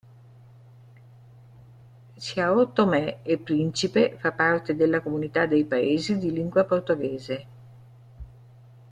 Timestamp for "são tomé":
2.27-3.07